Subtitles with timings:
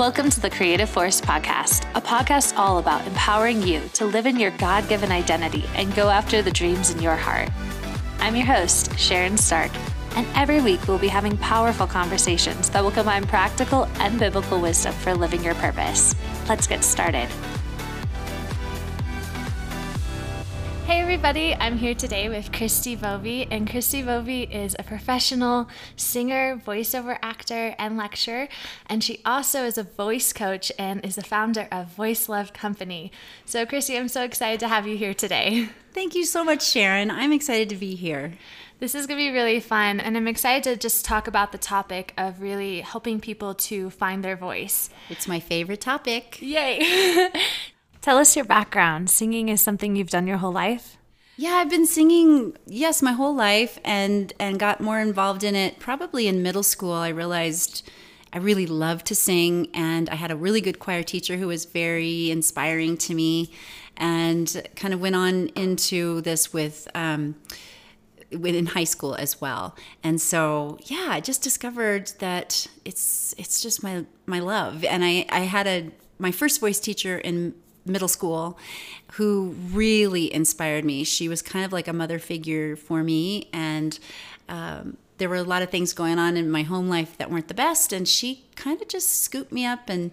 [0.00, 4.40] Welcome to the Creative Force Podcast, a podcast all about empowering you to live in
[4.40, 7.50] your God given identity and go after the dreams in your heart.
[8.18, 9.70] I'm your host, Sharon Stark,
[10.16, 14.94] and every week we'll be having powerful conversations that will combine practical and biblical wisdom
[14.94, 16.14] for living your purpose.
[16.48, 17.28] Let's get started.
[20.90, 26.60] Hey everybody, I'm here today with Christi Bovee, and Christi Bovee is a professional singer,
[26.66, 28.48] voiceover actor, and lecturer,
[28.88, 33.12] and she also is a voice coach and is the founder of Voice Love Company.
[33.44, 35.68] So, Christi, I'm so excited to have you here today.
[35.94, 37.08] Thank you so much, Sharon.
[37.08, 38.32] I'm excited to be here.
[38.80, 41.58] This is going to be really fun, and I'm excited to just talk about the
[41.58, 44.90] topic of really helping people to find their voice.
[45.08, 46.38] It's my favorite topic.
[46.42, 47.28] Yay!
[48.00, 49.10] Tell us your background.
[49.10, 50.96] Singing is something you've done your whole life?
[51.36, 55.78] Yeah, I've been singing yes my whole life and and got more involved in it
[55.78, 56.92] probably in middle school.
[56.92, 57.88] I realized
[58.32, 61.64] I really loved to sing and I had a really good choir teacher who was
[61.64, 63.50] very inspiring to me
[63.96, 67.36] and kind of went on into this with um,
[68.30, 69.74] in high school as well.
[70.02, 74.84] And so, yeah, I just discovered that it's it's just my my love.
[74.84, 78.58] And I I had a my first voice teacher in middle school
[79.12, 81.04] who really inspired me.
[81.04, 83.48] She was kind of like a mother figure for me.
[83.52, 83.98] And
[84.48, 87.48] um, there were a lot of things going on in my home life that weren't
[87.48, 87.92] the best.
[87.92, 90.10] And she kind of just scooped me up and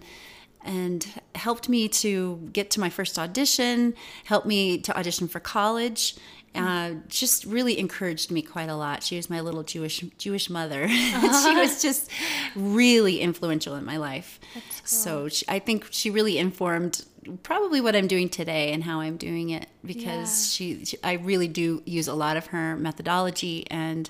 [0.64, 3.94] and helped me to get to my first audition,
[4.24, 6.16] helped me to audition for college.
[6.54, 9.04] Uh, just really encouraged me quite a lot.
[9.04, 10.88] She was my little Jewish Jewish mother.
[10.88, 12.10] She was just
[12.56, 14.40] really influential in my life.
[14.52, 14.62] Cool.
[14.84, 17.04] So she, I think she really informed
[17.42, 20.76] probably what I'm doing today and how I'm doing it because yeah.
[20.78, 24.08] she, she, I really do use a lot of her methodology and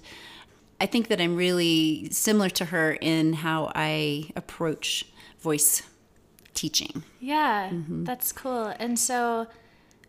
[0.80, 5.06] I think that I'm really similar to her in how I approach
[5.40, 5.82] voice
[6.54, 7.02] teaching.
[7.20, 8.04] Yeah, mm-hmm.
[8.04, 8.66] that's cool.
[8.78, 9.48] And so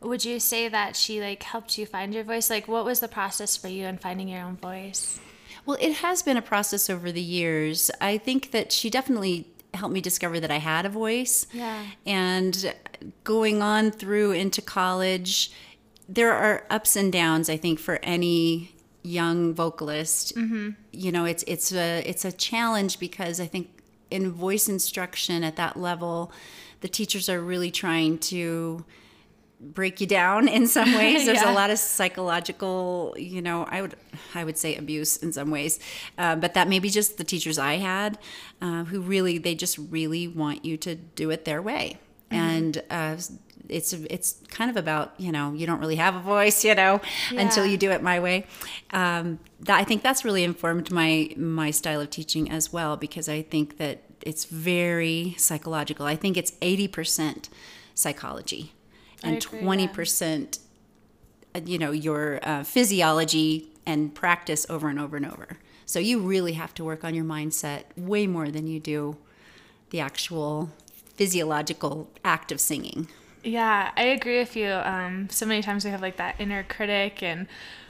[0.02, 2.50] would you say that she like helped you find your voice?
[2.50, 5.19] Like what was the process for you in finding your own voice?
[5.66, 7.92] Well, it has been a process over the years.
[8.00, 11.47] I think that she definitely helped me discover that I had a voice.
[11.53, 11.84] Yeah.
[12.06, 12.74] And
[13.24, 15.52] going on through into college,
[16.07, 20.35] there are ups and downs, I think, for any young vocalist.
[20.35, 20.72] Mm-hmm.
[20.91, 25.56] You know, it's it's a it's a challenge because I think in voice instruction at
[25.56, 26.31] that level,
[26.81, 28.86] the teachers are really trying to
[29.59, 31.52] break you down in some ways there's yeah.
[31.52, 33.96] a lot of psychological you know i would
[34.34, 35.80] i would say abuse in some ways
[36.18, 38.18] uh, but that may be just the teachers i had
[38.62, 41.98] uh, who really they just really want you to do it their way
[42.31, 42.42] mm-hmm.
[42.42, 43.16] and uh,
[43.69, 47.00] it's it's kind of about you know you don't really have a voice you know
[47.31, 47.42] yeah.
[47.42, 48.46] until you do it my way
[48.92, 53.30] um, that, i think that's really informed my my style of teaching as well because
[53.30, 57.50] i think that it's very psychological i think it's 80%
[57.94, 58.74] psychology
[59.24, 60.59] and twenty percent,
[61.56, 65.57] uh, you know, your uh, physiology and practice over and over and over.
[65.85, 69.18] So you really have to work on your mindset way more than you do
[69.90, 70.69] the actual
[71.16, 73.07] physiological act of singing.
[73.44, 74.69] Yeah, I agree with you.
[74.69, 77.47] Um, so many times we have like that inner critic, and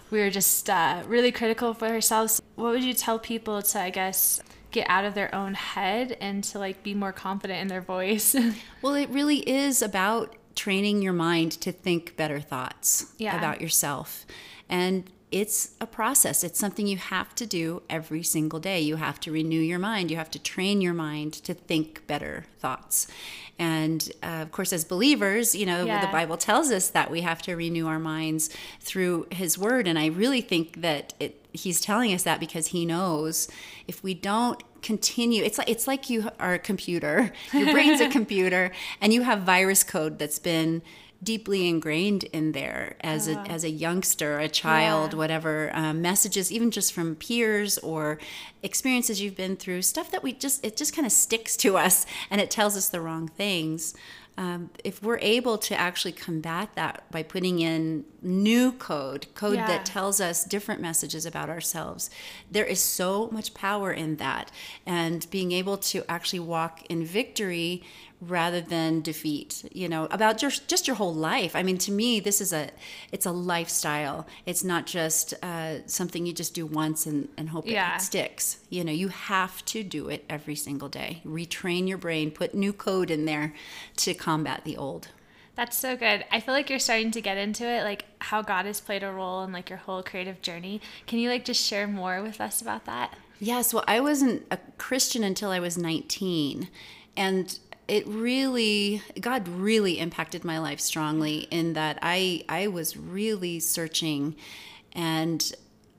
[0.10, 2.42] we're just uh, really critical for ourselves.
[2.56, 4.42] What would you tell people to, I guess,
[4.72, 8.36] get out of their own head and to like be more confident in their voice?
[8.82, 13.38] well, it really is about training your mind to think better thoughts yeah.
[13.38, 14.26] about yourself.
[14.68, 16.44] And it's a process.
[16.44, 18.80] It's something you have to do every single day.
[18.80, 20.10] You have to renew your mind.
[20.10, 23.08] You have to train your mind to think better thoughts.
[23.60, 26.04] And uh, of course, as believers, you know, yeah.
[26.04, 29.88] the Bible tells us that we have to renew our minds through His Word.
[29.88, 33.48] And I really think that it, He's telling us that because He knows
[33.88, 38.08] if we don't continue it's like it's like you are a computer your brain's a
[38.18, 40.82] computer and you have virus code that's been
[41.22, 45.18] deeply ingrained in there as a as a youngster a child yeah.
[45.18, 48.18] whatever um, messages even just from peers or
[48.64, 52.06] experiences you've been through stuff that we just it just kind of sticks to us
[52.30, 53.94] and it tells us the wrong things
[54.40, 59.68] um, if we're able to actually combat that by putting in new code, code yeah.
[59.68, 62.10] that tells us different messages about ourselves,
[62.50, 64.50] there is so much power in that.
[64.86, 67.84] And being able to actually walk in victory
[68.22, 72.20] rather than defeat you know about just just your whole life i mean to me
[72.20, 72.70] this is a
[73.14, 77.66] it's a lifestyle it's not just uh, something you just do once and, and hope
[77.66, 77.96] yeah.
[77.96, 82.30] it sticks you know you have to do it every single day retrain your brain
[82.30, 83.54] put new code in there
[83.96, 85.10] to combat the old
[85.56, 86.24] that's so good.
[86.32, 89.12] I feel like you're starting to get into it, like how God has played a
[89.12, 90.80] role in like your whole creative journey.
[91.06, 93.14] Can you like just share more with us about that?
[93.42, 93.74] Yes.
[93.74, 96.70] Well, I wasn't a Christian until I was 19,
[97.18, 97.60] and
[97.90, 104.38] it really God really impacted my life strongly in that I I was really searching
[104.94, 105.52] and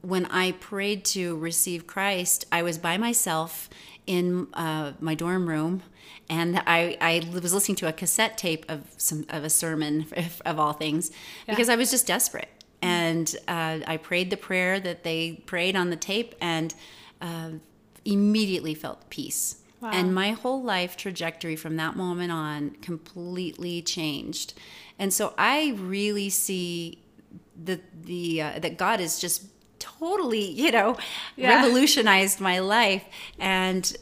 [0.02, 3.68] when I prayed to receive Christ, I was by myself
[4.06, 5.82] in uh, my dorm room
[6.28, 10.06] and I, I was listening to a cassette tape of some of a sermon
[10.46, 11.10] of all things
[11.46, 12.48] because I was just desperate
[12.82, 16.74] and uh, I prayed the prayer that they prayed on the tape and
[17.20, 17.50] uh,
[18.04, 19.90] immediately felt peace Wow.
[19.92, 24.52] And my whole life trajectory from that moment on completely changed.
[24.98, 26.98] And so I really see
[27.62, 29.46] the the uh, that God is just
[29.80, 30.96] totally, you know,
[31.36, 31.56] yeah.
[31.56, 33.04] revolutionized my life
[33.38, 33.96] and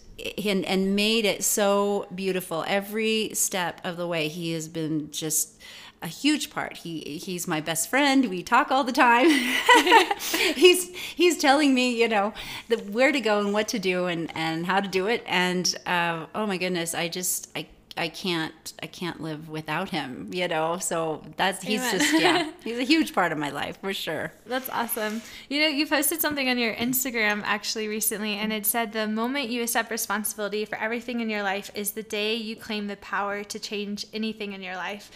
[0.44, 2.64] and and made it so beautiful.
[2.66, 5.58] Every step of the way he has been just
[6.02, 6.78] a huge part.
[6.78, 8.28] He he's my best friend.
[8.28, 9.28] We talk all the time.
[10.54, 12.34] he's he's telling me, you know,
[12.68, 15.22] the, where to go and what to do and and how to do it.
[15.26, 17.66] And uh, oh my goodness, I just I
[17.98, 20.78] I can't I can't live without him, you know.
[20.78, 21.98] So that's he's Amen.
[21.98, 24.32] just yeah, he's a huge part of my life for sure.
[24.46, 25.22] That's awesome.
[25.48, 29.50] You know, you posted something on your Instagram actually recently and it said the moment
[29.50, 33.44] you accept responsibility for everything in your life is the day you claim the power
[33.44, 35.10] to change anything in your life.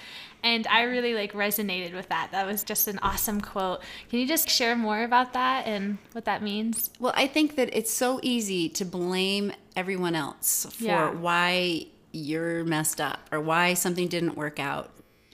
[0.44, 2.30] And I really like resonated with that.
[2.32, 3.80] That was just an awesome quote.
[4.10, 6.90] Can you just share more about that and what that means?
[6.98, 11.10] Well, I think that it's so easy to blame everyone else for yeah.
[11.10, 14.90] why you're messed up or why something didn't work out.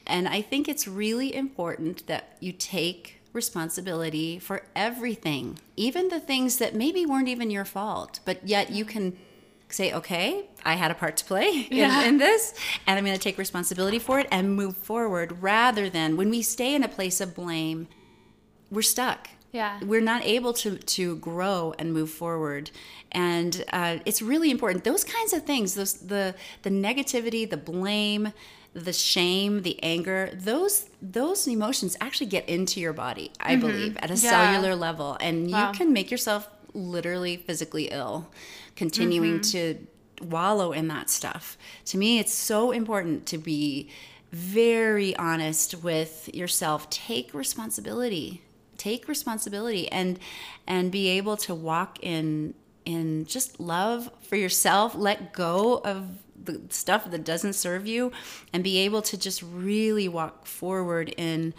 [0.07, 6.57] And I think it's really important that you take responsibility for everything, even the things
[6.59, 9.17] that maybe weren't even your fault, but yet you can
[9.69, 12.05] say, okay, I had a part to play in, yeah.
[12.05, 12.55] in this,
[12.87, 16.43] and I'm going to take responsibility for it and move forward rather than when we
[16.43, 17.89] stay in a place of blame,
[18.71, 19.29] we're stuck.
[19.53, 19.81] Yeah.
[19.83, 22.71] We're not able to, to grow and move forward.
[23.13, 24.85] And uh, it's really important.
[24.85, 28.33] Those kinds of things, those, the, the negativity, the blame,
[28.75, 33.61] the shame, the anger, those those emotions actually get into your body, I mm-hmm.
[33.61, 34.31] believe, at a yeah.
[34.31, 35.17] cellular level.
[35.21, 35.69] And wow.
[35.69, 38.31] you can make yourself literally physically ill
[38.77, 39.79] continuing mm-hmm.
[40.21, 41.57] to wallow in that stuff.
[41.87, 43.89] To me, it's so important to be
[44.33, 46.91] very honest with yourself.
[46.91, 48.43] Take responsibility
[48.79, 50.19] take responsibility and
[50.67, 52.55] and be able to walk in
[52.85, 56.09] in just love for yourself let go of
[56.43, 58.11] the stuff that doesn't serve you
[58.53, 61.53] and be able to just really walk forward in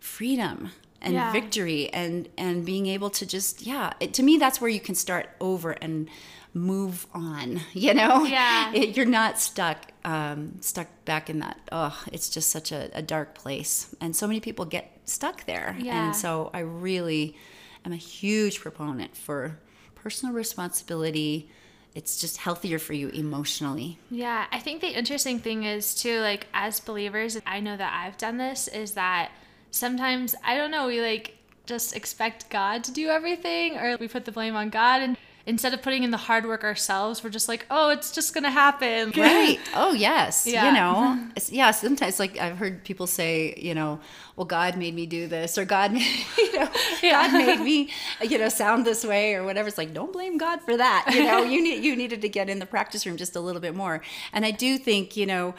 [0.00, 0.70] freedom
[1.00, 1.32] and yeah.
[1.32, 4.94] victory and and being able to just yeah it, to me that's where you can
[4.94, 6.08] start over and
[6.54, 8.24] move on you know?
[8.24, 8.72] Yeah.
[8.72, 13.02] It, you're not stuck um, stuck back in that oh it's just such a, a,
[13.02, 13.94] dark place.
[14.00, 15.76] And so many people get stuck there.
[15.78, 16.06] Yeah.
[16.06, 17.36] and so i really
[17.84, 19.58] am a huge proponent for
[19.94, 21.48] personal responsibility.
[21.94, 23.98] It's just healthier for you emotionally.
[24.10, 28.16] Yeah, I think the interesting thing is too like as believers, I know that I've
[28.16, 29.30] done this is that
[29.70, 34.24] sometimes I don't know, we like just expect God to do everything or we put
[34.24, 35.16] the blame on God and
[35.46, 38.50] instead of putting in the hard work ourselves, we're just like, oh, it's just gonna
[38.50, 39.12] happen.
[39.16, 39.58] Right.
[39.74, 40.46] Oh yes.
[40.46, 40.66] Yeah.
[40.66, 40.94] You know.
[40.94, 41.54] Mm-hmm.
[41.54, 41.70] yeah.
[41.70, 44.00] Sometimes, like I've heard people say, you know,
[44.36, 45.92] well, God made me do this, or God,
[46.38, 46.68] you know,
[47.02, 47.28] yeah.
[47.28, 47.90] God made me,
[48.22, 49.68] you know, sound this way, or whatever.
[49.68, 51.10] It's like, don't blame God for that.
[51.12, 53.60] You know, you need you needed to get in the practice room just a little
[53.60, 54.02] bit more.
[54.32, 55.54] And I do think, you know,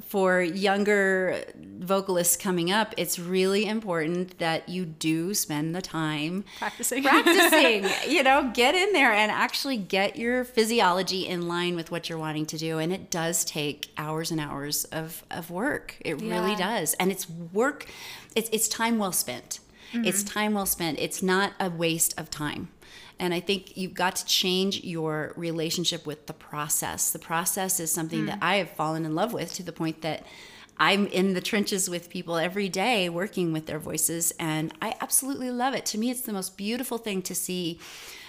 [0.00, 1.44] for younger
[1.78, 7.02] vocalists coming up, it's really important that you do spend the time practicing.
[7.02, 12.08] Practicing, you know, get in there and actually get your physiology in line with what
[12.08, 12.78] you're wanting to do.
[12.78, 15.96] And it does take hours and hours of, of work.
[16.00, 16.34] It yeah.
[16.34, 16.94] really does.
[16.94, 17.86] And it's work,
[18.34, 19.60] it's, it's time well spent.
[19.92, 20.04] Mm-hmm.
[20.04, 20.98] It's time well spent.
[20.98, 22.68] It's not a waste of time.
[23.18, 27.10] And I think you've got to change your relationship with the process.
[27.10, 28.26] The process is something mm.
[28.26, 30.26] that I have fallen in love with to the point that
[30.78, 35.50] I'm in the trenches with people every day working with their voices, and I absolutely
[35.50, 35.86] love it.
[35.86, 37.80] To me, it's the most beautiful thing to see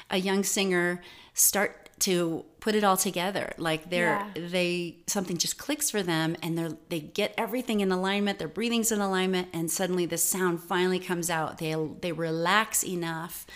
[0.10, 1.02] a young singer
[1.34, 4.48] start to put it all together like they're yeah.
[4.50, 8.92] they something just clicks for them and they're they get everything in alignment their breathing's
[8.92, 13.48] in alignment and suddenly the sound finally comes out they they relax enough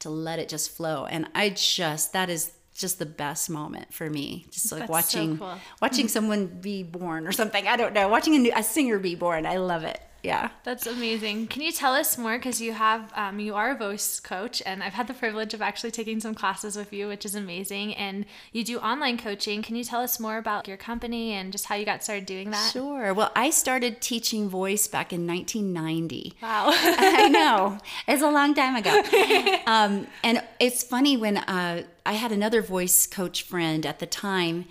[0.00, 1.06] to let it just flow.
[1.06, 4.46] And I just, that is just the best moment for me.
[4.50, 5.58] Just like That's watching, so cool.
[5.82, 7.66] watching someone be born or something.
[7.66, 8.08] I don't know.
[8.08, 9.46] Watching a, new, a singer be born.
[9.46, 10.00] I love it.
[10.22, 10.50] Yeah.
[10.64, 11.46] That's amazing.
[11.46, 12.36] Can you tell us more?
[12.36, 15.62] Because you have, um, you are a voice coach, and I've had the privilege of
[15.62, 17.94] actually taking some classes with you, which is amazing.
[17.94, 19.62] And you do online coaching.
[19.62, 22.50] Can you tell us more about your company and just how you got started doing
[22.50, 22.72] that?
[22.72, 23.14] Sure.
[23.14, 26.34] Well, I started teaching voice back in 1990.
[26.42, 26.70] Wow.
[26.72, 27.78] I know.
[28.08, 29.02] It's a long time ago.
[29.68, 34.64] Um, and it's funny when uh, I had another voice coach friend at the time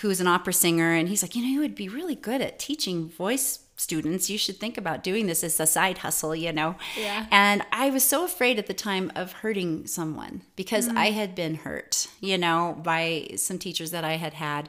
[0.00, 2.40] who was an opera singer, and he's like, you know, you would be really good
[2.40, 6.52] at teaching voice students you should think about doing this as a side hustle you
[6.52, 6.76] know?
[6.98, 7.26] Yeah.
[7.30, 11.56] and i was so afraid at the time of hurting someone because i had been
[11.56, 14.68] hurt you know by some teachers that i had had.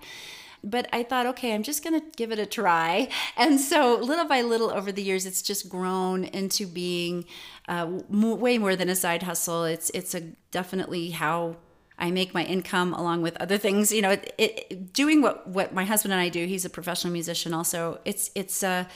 [0.64, 3.08] But i thought okay i'm just going to give it a try.
[3.38, 7.26] And so little by little over the years it's just grown into being
[7.70, 9.64] uh, m- way more than a side hustle.
[9.66, 10.22] It's it's a
[10.52, 11.58] definitely how
[12.00, 13.92] I make my income along with other things.
[13.92, 16.46] You know, it, it, doing what what my husband and I do.
[16.46, 17.54] He's a professional musician.
[17.54, 18.88] Also, it's it's a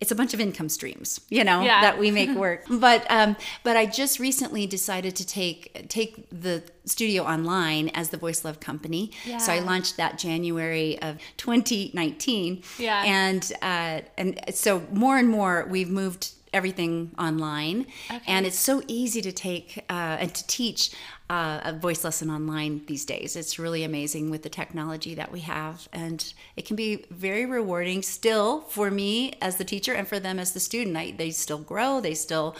[0.00, 1.20] it's a bunch of income streams.
[1.28, 1.80] You know Yeah.
[1.80, 2.64] that we make work.
[2.70, 8.16] but um, but I just recently decided to take take the studio online as the
[8.16, 9.10] Voice Love Company.
[9.38, 12.62] So I launched that January of 2019.
[12.78, 13.02] Yeah.
[13.04, 17.86] And uh, and so more and more we've moved everything online.
[18.26, 20.90] And it's so easy to take uh, and to teach
[21.30, 23.36] uh, a voice lesson online these days.
[23.36, 25.88] It's really amazing with the technology that we have.
[25.92, 30.38] And it can be very rewarding still for me as the teacher and for them
[30.38, 30.96] as the student.
[30.96, 32.00] I, they still grow.
[32.00, 32.56] They still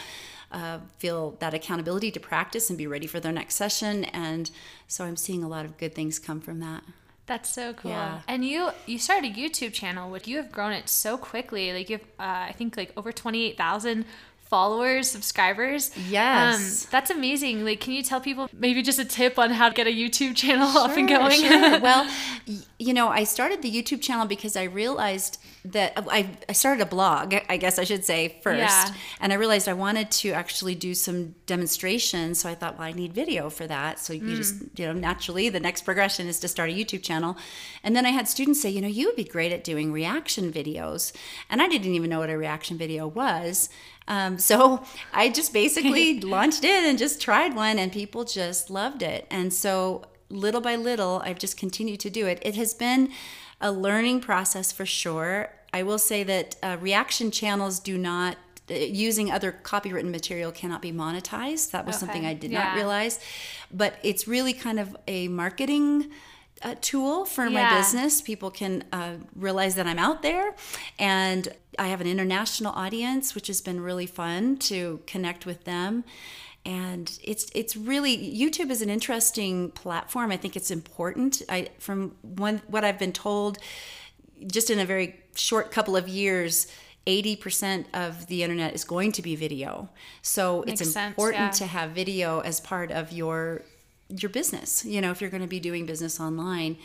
[0.53, 4.05] uh, feel that accountability to practice and be ready for their next session.
[4.05, 4.51] And
[4.87, 6.83] so i'm seeing a lot of good things come from that
[7.29, 7.91] That's so cool.
[7.91, 8.23] Yeah.
[8.27, 11.73] And you you started a YouTube channel, which you have grown it so quickly.
[11.75, 14.07] Like you have, uh, I think, like over twenty eight thousand
[14.49, 15.91] followers, subscribers.
[16.09, 16.85] Yes.
[16.85, 17.65] Um, that's amazing.
[17.65, 20.37] Like, can you tell people maybe just a tip on how to get a YouTube
[20.37, 21.41] channel up and going?
[21.41, 21.81] sure.
[21.89, 22.09] well,
[22.79, 26.87] you know, I started the YouTube channel because I realized that I, I started a
[26.87, 28.93] blog, I guess I should say first, Yeah.
[29.21, 32.41] and I realized I wanted to actually do some demonstrations.
[32.41, 33.99] So I thought, well, I need video for that.
[33.99, 34.79] So you just, Mm.
[34.79, 37.37] you know, naturally the next progression is to start a YouTube channel.
[37.83, 40.51] And then I had students say, you know, you would be great at doing reaction
[40.53, 41.13] videos,
[41.51, 43.69] and I didn't even know what a reaction video was.
[44.09, 49.03] Um, so I just basically launched it and just tried one, and people just loved
[49.03, 49.27] it.
[49.31, 52.39] And so little by little, I've just continued to do it.
[52.43, 53.11] It has been
[53.61, 55.51] a learning process for sure.
[55.73, 58.37] I will say that uh, reaction channels do not.
[58.71, 61.71] uh, Using other copywritten material cannot be monetized.
[61.73, 62.65] That was something I did Yeah.
[62.65, 63.21] not realize.
[63.71, 66.11] But it's really kind of a marketing
[66.63, 68.21] uh, tool for my business.
[68.21, 70.55] People can uh, realize that I'm out there,
[70.99, 71.49] and
[71.79, 76.05] I have an international audience, which has been really fun to connect with them.
[76.65, 80.31] And it's it's really YouTube is an interesting platform.
[80.31, 81.43] I think it's important.
[81.49, 83.59] I from one what I've been told,
[84.47, 86.67] just in a very short couple of years.
[87.07, 89.89] 80% of the internet is going to be video.
[90.21, 91.51] So Makes it's sense, important yeah.
[91.51, 93.63] to have video as part of your
[94.09, 96.77] your business you know if you're going to be doing business online.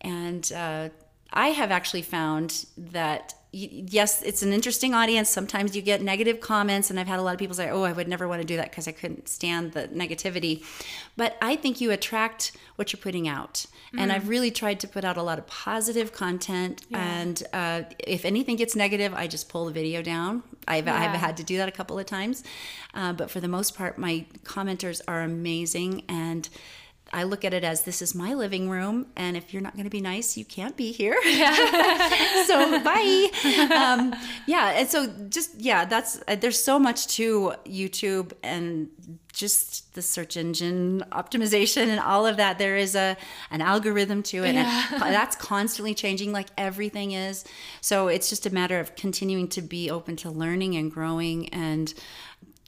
[0.00, 0.88] And uh,
[1.32, 5.28] i have actually found that yes it's an interesting audience.
[5.28, 7.92] Sometimes you get negative comments and i've had a lot of people say oh i
[7.92, 10.64] would never want to do that because i couldn't stand the negativity.
[11.16, 13.66] But i think you attract what you're putting out.
[13.96, 18.24] And i've really tried to put out a lot of positive content and uh, if
[18.24, 20.42] anything gets negative i just pull the video down.
[20.66, 22.44] I've, I've had to do that a couple of times.
[22.92, 26.48] Uh, but for the most part my commenters are amazing and
[27.12, 29.84] I look at it as this is my living room, and if you're not going
[29.84, 31.16] to be nice, you can't be here.
[32.46, 33.28] so bye.
[33.74, 34.14] Um,
[34.46, 38.88] yeah, and so just yeah, that's uh, there's so much to YouTube and
[39.32, 42.58] just the search engine optimization and all of that.
[42.58, 43.16] There is a
[43.50, 47.44] an algorithm to it, and that's constantly changing, like everything is.
[47.80, 51.94] So it's just a matter of continuing to be open to learning and growing and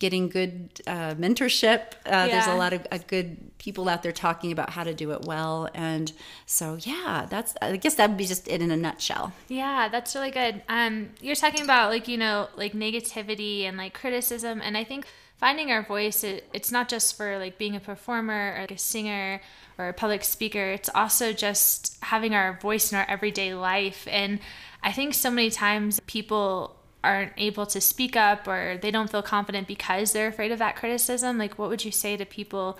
[0.00, 1.92] getting good uh, mentorship.
[2.04, 5.12] Uh, There's a lot of uh, good people out there talking about how to do
[5.12, 6.12] it well, and
[6.46, 9.32] so yeah, that's I guess that would be just it in a nutshell.
[9.46, 10.62] Yeah, that's really good.
[10.68, 15.06] Um, you're talking about like you know like negativity and like criticism, and I think
[15.36, 18.78] finding our voice, it, it's not just for like being a performer or like a
[18.78, 19.40] singer
[19.78, 20.70] or a public speaker.
[20.70, 24.40] It's also just having our voice in our everyday life, and
[24.82, 29.22] I think so many times people aren't able to speak up or they don't feel
[29.22, 31.38] confident because they're afraid of that criticism.
[31.38, 32.78] Like, what would you say to people?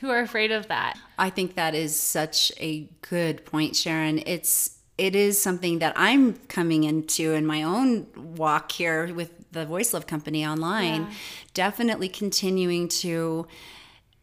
[0.00, 0.98] Who are afraid of that?
[1.18, 4.22] I think that is such a good point, Sharon.
[4.26, 9.64] It's it is something that I'm coming into in my own walk here with the
[9.64, 11.02] Voice Love Company online.
[11.02, 11.10] Yeah.
[11.54, 13.46] Definitely continuing to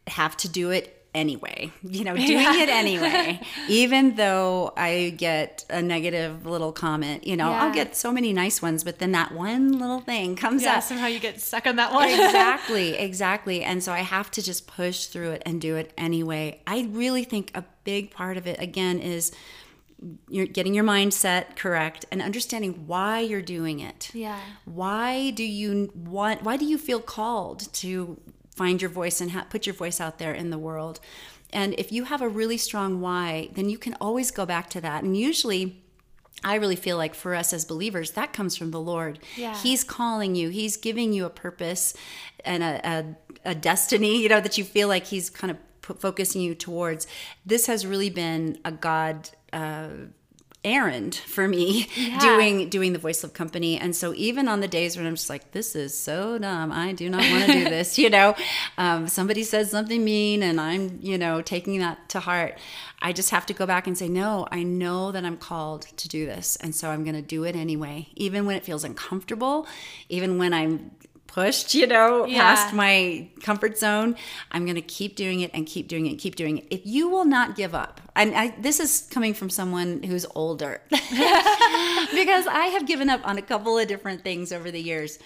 [0.08, 2.62] have to do it anyway, you know, doing yeah.
[2.62, 7.64] it anyway, even though I get a negative little comment, you know, yeah.
[7.64, 10.68] I'll get so many nice ones, but then that one little thing comes up.
[10.68, 10.84] yeah, up.
[10.84, 12.10] Somehow you get stuck on that one.
[12.10, 13.64] exactly, exactly.
[13.64, 16.62] And so I have to just push through it and do it anyway.
[16.66, 19.32] I really think a big part of it, again, is
[20.30, 24.10] you're getting your mindset correct and understanding why you're doing it.
[24.14, 24.40] Yeah.
[24.66, 28.20] Why do you want why do you feel called to
[28.62, 31.00] find your voice and ha- put your voice out there in the world.
[31.52, 34.82] And if you have a really strong why, then you can always go back to
[34.82, 35.04] that.
[35.04, 35.64] And usually,
[36.44, 39.18] I really feel like for us as believers, that comes from the Lord.
[39.36, 39.56] Yeah.
[39.58, 41.96] He's calling you, He's giving you a purpose
[42.46, 45.58] and a, a, a destiny, you know, that you feel like He's kind of
[46.00, 47.08] focusing you towards.
[47.44, 49.32] This has really been a God.
[49.52, 49.90] Uh,
[50.64, 52.20] errand for me yeah.
[52.20, 53.78] doing doing the Voice Love Company.
[53.78, 56.72] And so even on the days when i'm just like this is so dumb.
[56.72, 58.36] I do not want to do this you know?
[58.78, 62.60] Um, somebody says something mean and i'm you know taking that to heart.
[63.02, 66.08] I just have to go back and say no i know that i'm called to
[66.08, 66.56] do this.
[66.58, 68.10] And so i'm going to do it anyway.
[68.16, 69.68] Even when it feels uncomfortable
[70.10, 70.92] even when i'm
[71.34, 72.40] pushed, you know, yeah.
[72.40, 74.16] past my comfort zone,
[74.52, 76.68] I'm going to keep doing it and keep doing it, and keep doing it.
[76.70, 80.82] If you will not give up, and I, this is coming from someone who's older,
[80.90, 85.20] because I have given up on a couple of different things over the years.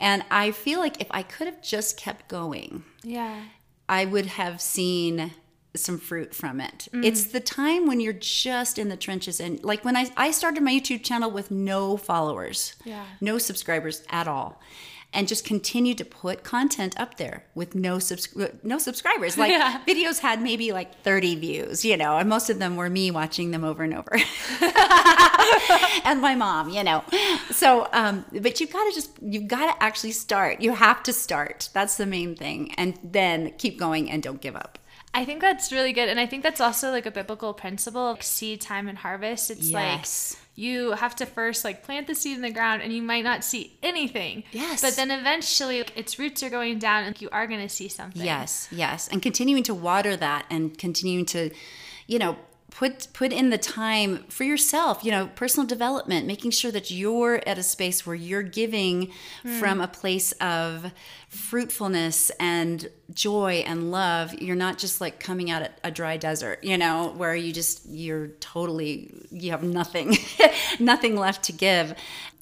[0.00, 3.42] And I feel like if I could have just kept going, yeah,
[3.88, 5.32] I would have seen
[5.74, 6.88] some fruit from it.
[6.92, 7.04] Mm.
[7.04, 10.62] It's the time when you're just in the trenches and like when I I started
[10.62, 12.74] my YouTube channel with no followers.
[12.84, 13.04] Yeah.
[13.20, 14.60] No subscribers at all
[15.12, 19.36] and just continue to put content up there with no subs- no subscribers.
[19.36, 19.80] Like yeah.
[19.86, 23.50] videos had maybe like 30 views, you know, and most of them were me watching
[23.50, 24.12] them over and over.
[26.04, 27.04] and my mom, you know.
[27.50, 30.60] So, um, but you've got to just you've got to actually start.
[30.60, 31.68] You have to start.
[31.72, 34.78] That's the main thing, and then keep going and don't give up.
[35.14, 36.08] I think that's really good.
[36.08, 39.50] And I think that's also like a biblical principle like seed time and harvest.
[39.50, 40.36] It's yes.
[40.36, 43.24] like you have to first like plant the seed in the ground and you might
[43.24, 44.44] not see anything.
[44.52, 44.80] Yes.
[44.80, 47.88] But then eventually like, its roots are going down and you are going to see
[47.88, 48.24] something.
[48.24, 49.08] Yes, yes.
[49.08, 51.50] And continuing to water that and continuing to,
[52.06, 52.36] you know,
[52.72, 57.42] put put in the time for yourself you know personal development making sure that you're
[57.46, 59.12] at a space where you're giving
[59.44, 59.60] mm.
[59.60, 60.90] from a place of
[61.28, 66.64] fruitfulness and joy and love you're not just like coming out at a dry desert
[66.64, 70.16] you know where you just you're totally you have nothing
[70.80, 71.94] nothing left to give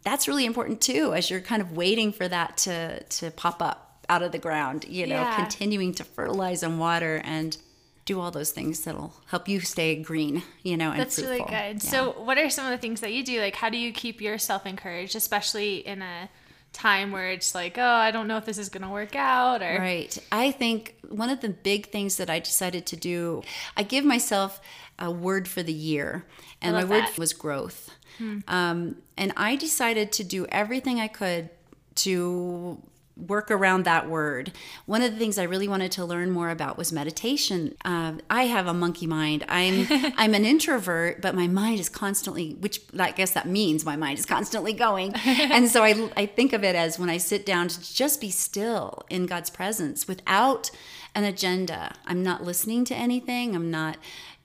[0.04, 4.06] that's really important too as you're kind of waiting for that to to pop up
[4.08, 5.34] out of the ground you know yeah.
[5.34, 7.56] continuing to fertilize and water and
[8.04, 11.46] do all those things that'll help you stay green, you know, and That's fruitful.
[11.46, 11.84] really good.
[11.84, 11.90] Yeah.
[11.90, 13.40] So, what are some of the things that you do?
[13.40, 16.28] Like, how do you keep yourself encouraged, especially in a
[16.72, 19.62] time where it's like, oh, I don't know if this is going to work out
[19.62, 20.16] or Right.
[20.30, 23.42] I think one of the big things that I decided to do,
[23.76, 24.60] I give myself
[24.98, 26.24] a word for the year,
[26.62, 27.90] and my word was growth.
[28.18, 28.38] Hmm.
[28.48, 31.50] Um, and I decided to do everything I could
[31.96, 32.80] to
[33.28, 34.52] work around that word.
[34.87, 37.74] One of the things I really wanted to learn more about was meditation.
[37.85, 39.44] Uh, I have a monkey mind.
[39.48, 43.96] I'm I'm an introvert, but my mind is constantly, which I guess that means my
[43.96, 45.14] mind is constantly going.
[45.50, 48.30] And so I I think of it as when I sit down to just be
[48.30, 50.70] still in God's presence without
[51.14, 51.94] an agenda.
[52.06, 53.54] I'm not listening to anything.
[53.54, 53.96] I'm not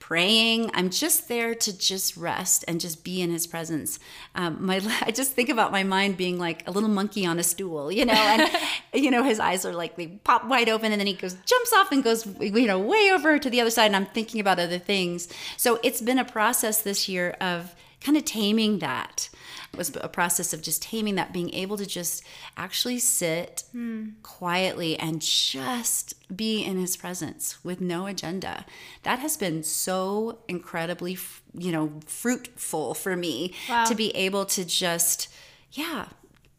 [0.06, 0.70] praying.
[0.72, 3.98] I'm just there to just rest and just be in His presence.
[4.36, 7.42] Um, my I just think about my mind being like a little monkey on a
[7.42, 8.48] stool, you know, and
[8.94, 11.72] you know his eyes are like they pop wide open, and then he goes jumps
[11.72, 14.60] off and goes you know way over to the other side, and I'm thinking about
[14.60, 15.28] other things.
[15.56, 17.74] So it's been a process this year of
[18.06, 19.28] kind of taming that
[19.72, 22.22] it was a process of just taming that, being able to just
[22.56, 24.12] actually sit mm.
[24.22, 28.64] quietly and just be in his presence with no agenda.
[29.02, 31.18] That has been so incredibly,
[31.52, 33.84] you know, fruitful for me wow.
[33.86, 35.26] to be able to just,
[35.72, 36.06] yeah,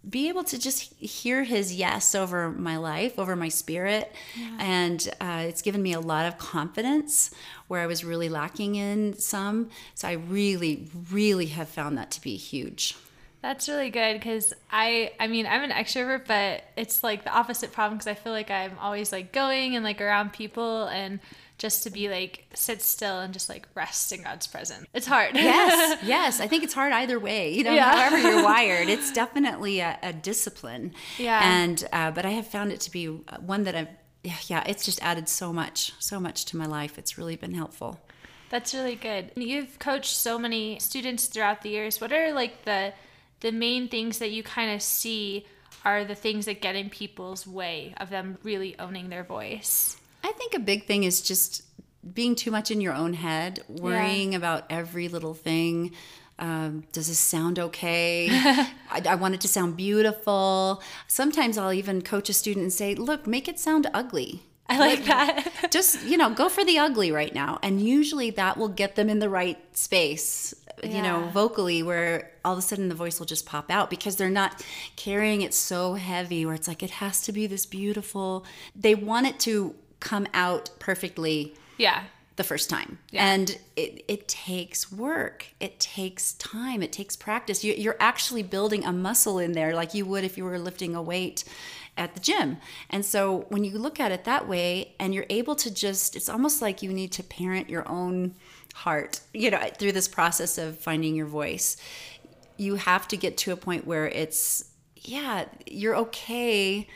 [0.10, 4.14] be able to just hear his yes over my life, over my spirit.
[4.36, 4.58] Yeah.
[4.60, 7.32] And uh, it's given me a lot of confidence
[7.68, 9.70] where I was really lacking in some.
[9.96, 12.96] So I really, really have found that to be huge.
[13.42, 17.72] That's really good because I, I mean, I'm an extrovert, but it's like the opposite
[17.72, 21.20] problem because I feel like I'm always like going and like around people and
[21.58, 24.86] just to be like sit still and just like rest in God's presence.
[24.94, 25.36] It's hard.
[25.36, 26.40] yes, yes.
[26.40, 27.54] I think it's hard either way.
[27.54, 27.96] You know, yeah.
[27.96, 30.94] however you're wired, it's definitely a, a discipline.
[31.18, 31.40] Yeah.
[31.44, 33.90] And uh, but I have found it to be one that I've
[34.24, 34.64] yeah, yeah.
[34.66, 36.98] It's just added so much, so much to my life.
[36.98, 38.00] It's really been helpful.
[38.50, 39.32] That's really good.
[39.36, 42.00] You've coached so many students throughout the years.
[42.02, 42.94] What are like the
[43.40, 45.46] the main things that you kind of see
[45.86, 49.98] are the things that get in people's way of them really owning their voice?
[50.28, 51.64] I think a big thing is just
[52.14, 55.94] being too much in your own head, worrying about every little thing.
[56.38, 58.28] Um, does this sound okay?
[58.92, 60.84] I, I want it to sound beautiful.
[61.08, 64.44] Sometimes I'll even coach a student and say, look, make it sound ugly.
[64.70, 65.50] I like that.
[65.72, 69.08] just you know go for the ugly right now and usually that will get them
[69.08, 73.26] in the right space you know vocally where all of a sudden the voice will
[73.26, 74.62] just pop out because they're not
[74.98, 79.26] carrying it so heavy where it's like it has to be this beautiful they want
[79.26, 82.04] it to come out perfectly yeah.
[82.36, 83.00] the first time.
[83.12, 83.26] Yeah.
[83.26, 85.46] and it, it takes work.
[85.60, 86.84] It takes time.
[86.84, 87.64] It takes practice.
[87.64, 90.96] You, you're actually building a muscle in there like you would if you were lifting
[90.96, 91.44] a weight
[91.98, 92.58] at the gym.
[92.90, 96.30] And so when you look at it that way and you're able to just it's
[96.30, 98.36] almost like you need to parent your own
[98.76, 101.78] heart you know through this process of finding your voice.
[102.58, 106.88] You have to get to a point where it's yeah you're okay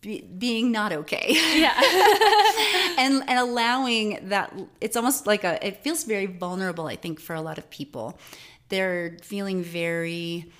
[0.00, 1.74] be, being not okay Yeah.
[2.98, 7.34] and and allowing that it's almost like a it feels very vulnerable i think for
[7.34, 8.18] a lot of people
[8.68, 10.50] they're feeling very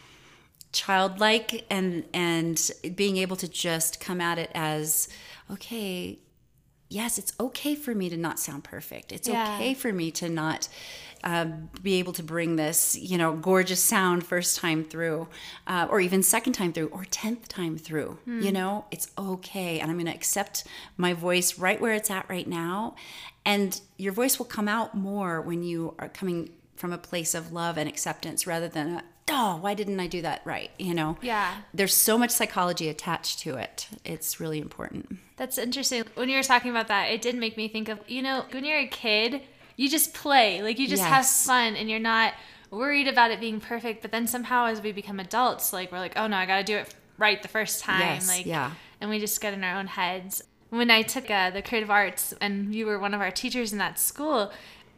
[0.72, 5.08] childlike and and being able to just come at it as
[5.50, 6.18] okay
[6.92, 9.12] yes it's okay for me to not sound perfect.
[9.12, 9.54] It's Yeah.
[9.54, 10.68] okay for me to not
[11.24, 15.28] um, be able to bring this you know gorgeous sound first time through
[15.68, 18.84] uh, or even second time through or 10th time through you know?
[18.90, 20.64] It's okay and i'm going to accept
[20.96, 22.96] my voice right where it's at right now
[23.44, 27.52] and your voice will come out more when you are coming from a place of
[27.52, 31.16] love and acceptance rather than a, oh why didn't i do that right you know
[31.22, 31.54] Yeah.
[31.72, 36.04] there's so much psychology attached to it it's really important That's interesting.
[36.14, 38.64] When you were talking about that, it did make me think of, you know, when
[38.64, 39.42] you're a kid,
[39.76, 40.62] you just play.
[40.62, 42.34] Like you just have fun and you're not
[42.70, 44.02] worried about it being perfect.
[44.02, 46.64] But then somehow as we become adults, like we're like, oh no, I got to
[46.64, 48.00] do it right the first time.
[48.00, 48.70] Yes, like, yeah.
[49.00, 50.44] And we just get in our own heads.
[50.70, 53.78] When I took uh, the creative arts and you were one of our teachers in
[53.78, 54.52] that school,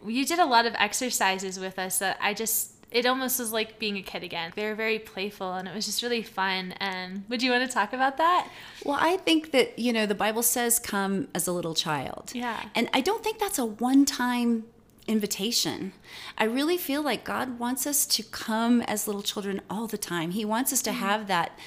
[0.06, 3.80] you did a lot of exercises with us that I just, it almost was like
[3.80, 4.52] being a kid again.
[4.54, 6.72] They were very playful and it was just really fun.
[6.78, 8.48] And would you want to talk about that?
[8.84, 12.30] Well, I think that, you know, the Bible says come as a little child.
[12.32, 12.62] Yeah.
[12.72, 14.64] And I don't think that's a one time
[15.08, 15.92] invitation.
[16.38, 20.30] I really feel like God wants us to come as little children all the time.
[20.30, 20.94] He wants us to mm.
[20.94, 21.58] have that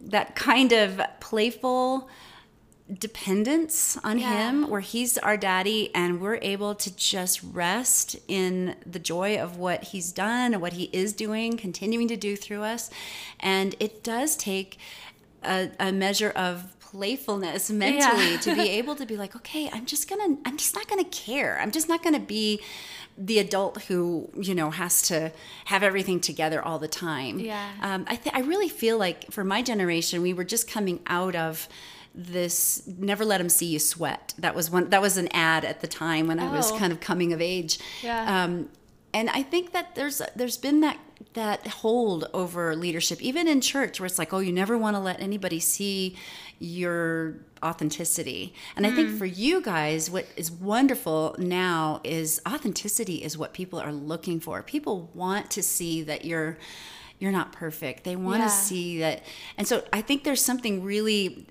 [0.00, 2.08] that kind of playful
[2.92, 4.48] dependence on Yeah.
[4.48, 9.56] him where he's our daddy and we're able to just rest in the joy of
[9.56, 12.90] what he's done and what he is doing continuing to do through us
[13.40, 14.78] and it does take
[15.44, 18.36] a, a measure of playfulness mentally Yeah.
[18.40, 21.58] to be able to be like okay i'm just gonna i'm just not gonna care
[21.60, 22.60] i'm just not gonna be
[23.18, 25.30] the adult who you know has to
[25.66, 27.70] have everything together all the time Yeah.
[27.82, 31.34] um, I, th- I really feel like for my generation we were just coming out
[31.36, 31.68] of
[32.20, 35.80] this never let them see you sweat that was one that was an ad at
[35.80, 36.76] the time when i was Oh.
[36.76, 38.44] kind of coming of age Yeah.
[38.44, 38.68] um,
[39.14, 40.98] and i think that there's there's been that
[41.34, 45.00] that hold over leadership even in church where it's like oh you never want to
[45.00, 46.16] let anybody see
[46.58, 53.38] your authenticity and i think for you guys what is wonderful now is authenticity is
[53.38, 56.58] what people are looking for people want to see that you're
[57.20, 58.44] you're not perfect they want Yeah.
[58.46, 59.22] to see that
[59.56, 61.46] and so i think there's something really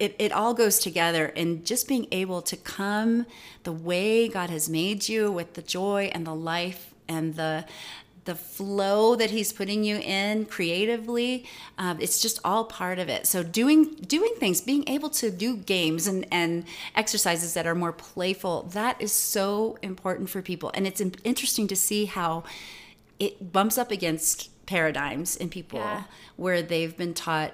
[0.00, 3.26] it, it all goes together and just being able to come
[3.64, 7.64] the way god has made you with the joy and the life and the
[8.26, 11.44] the flow that he's putting you in creatively
[11.78, 15.56] um, it's just all part of it so doing doing things being able to do
[15.56, 20.86] games and and exercises that are more playful that is so important for people and
[20.86, 22.44] it's interesting to see how
[23.18, 26.04] it bumps up against paradigms in people Yeah.
[26.36, 27.52] where they've been taught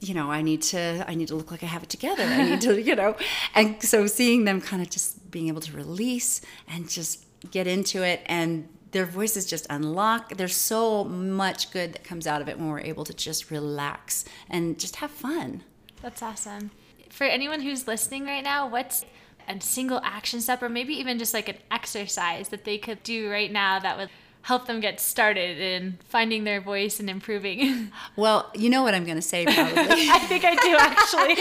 [0.00, 2.22] you know i need to i need to look like i have it together.
[2.22, 3.16] I need to you know.
[3.54, 8.02] And so seeing them kind of just being able to release and just get into
[8.02, 12.58] it and their voices just unlock there's so much good that comes out of it
[12.58, 15.62] when we're able to just relax and just have fun.
[16.02, 16.70] That's awesome.
[17.10, 19.04] For anyone who's listening right now, what's
[19.48, 23.30] a single action step or maybe even just like an exercise that they could do
[23.30, 24.10] right now that would
[24.48, 27.92] help them get started in finding their voice and improving?
[28.16, 31.34] well you know what i'm going to say probably I think I do actually.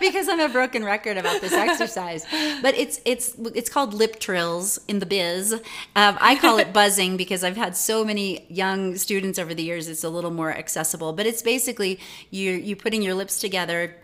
[0.00, 2.26] because I'm a broken record about this exercise.
[2.62, 5.52] But it's it's it's called lip trills in the biz.
[5.52, 9.88] Um, I call it buzzing because I've had so many young students over the years.
[9.88, 11.12] It's a little more accessible.
[11.12, 13.96] But it's basically you you putting your lips together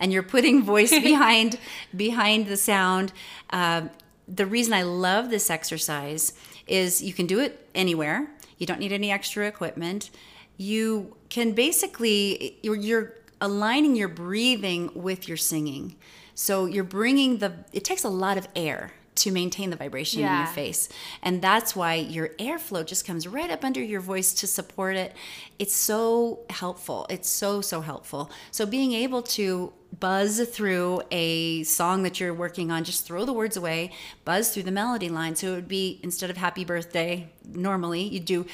[0.00, 1.58] and you're putting voice behind
[1.96, 3.12] behind the sound.
[3.50, 3.90] Um,
[4.28, 6.32] the reason I love this exercise
[6.66, 8.30] is you can do it anywhere.
[8.58, 10.10] You don't need any extra equipment.
[10.56, 15.96] You can basically you're, you're aligning your breathing with your singing.
[16.34, 20.26] So you're bringing the, it takes a lot of air to maintain the vibration in
[20.38, 20.88] your face.
[21.22, 25.14] And that's why your airflow just comes right up under your voice to support it.
[25.58, 27.06] It's so helpful.
[27.10, 28.30] It's so, so helpful.
[28.50, 33.34] So being able to buzz through a song that you're working on, just throw the
[33.34, 33.92] words away,
[34.24, 35.36] buzz through the melody line.
[35.36, 38.46] So it would be instead of happy birthday, normally you do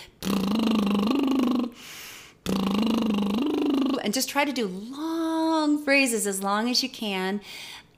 [4.09, 7.42] and just try to do long phrases as long as you can.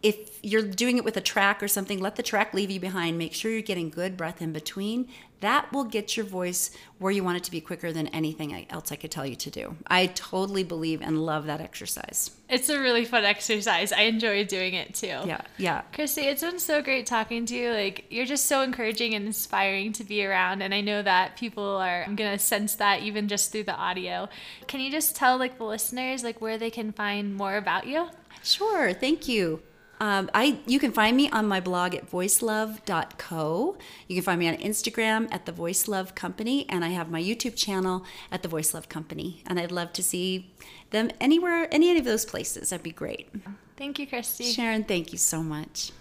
[0.03, 3.19] If you're doing it with a track or something, let the track leave you behind.
[3.19, 5.09] Make sure you're getting good breath in between.
[5.41, 8.93] That will get your voice where you want it to be quicker than anything else
[8.93, 9.77] I could tell you to do.
[9.87, 12.31] I totally believe and love that exercise.
[12.49, 13.93] It's a really fun exercise.
[13.93, 15.07] I enjoy doing it too.
[15.07, 15.83] Yeah, yeah.
[15.95, 17.71] Christi, it's been so great talking to you.
[17.71, 20.63] Like, you're just so encouraging and inspiring to be around.
[20.63, 24.29] And I know that people are going to sense that even just through the audio.
[24.67, 28.09] Can you just tell, like, the listeners, like, where they can find more about you?
[28.43, 29.63] Sure, thank you.
[30.01, 33.77] Um, I you can find me on my blog at voicelove.co.
[34.09, 37.23] You can find me on Instagram at the Voice Love Company, and I have my
[37.23, 39.43] YouTube channel at the Voice Love Company.
[39.47, 40.51] And I'd love to see
[40.89, 42.71] them anywhere, any of those places.
[42.71, 43.29] That'd be great.
[43.77, 44.45] Thank you, Christi.
[44.45, 45.93] Sharon, thank you so much.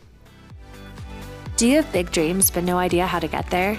[1.58, 3.78] Do you have big dreams but no idea how to get there?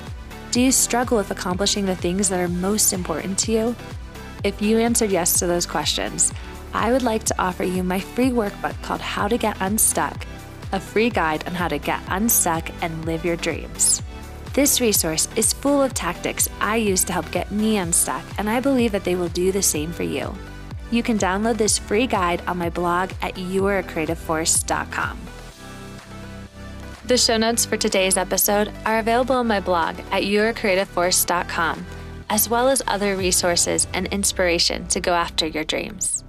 [0.51, 3.77] Do you struggle with accomplishing the things that are most important to you?
[4.45, 6.33] If you answered yes to those questions,
[6.73, 10.27] I would like to offer you my free workbook called How to Get Unstuck,
[10.73, 14.03] a free guide on how to get unstuck and live your dreams.
[14.53, 18.61] This resource is full of tactics I use to help get me unstuck, and I
[18.61, 20.35] believe that they will do the same for you.
[20.91, 25.19] You can download this free guide on my blog at youareacreativeforce.com.
[27.05, 31.87] The show notes for today's episode are available on my blog at yourcreativeforce.com,
[32.29, 36.23] as well as other resources and inspiration to go after your dreams.